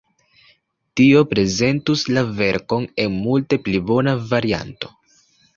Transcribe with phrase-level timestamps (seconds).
[1.01, 4.95] Tio prezentus la verkon en multe pli bona varianto.